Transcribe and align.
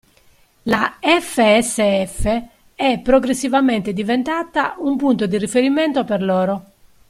La 0.63 0.97
FSF 0.99 2.41
è 2.73 2.99
progressivamente 3.03 3.93
diventata 3.93 4.73
un 4.79 4.97
punto 4.97 5.27
di 5.27 5.37
riferimento 5.37 6.03
per 6.05 6.23
loro. 6.23 6.65